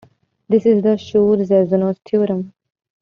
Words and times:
This 0.49 0.65
is 0.65 0.81
the 0.81 0.97
Schur-Zassenhaus 0.97 1.99
theorem. 2.09 2.53